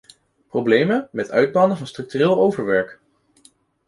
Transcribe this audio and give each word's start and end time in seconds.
Problemen 0.47 1.07
met 1.11 1.31
uitbannen 1.31 1.77
van 1.77 1.87
structureel 1.87 2.39
overwerk. 2.39 2.99